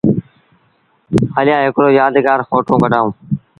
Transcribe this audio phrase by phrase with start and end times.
[1.35, 3.15] هليآ هڪڙو يآدگآر ڦوٽو ڪڍآئوٚݩ۔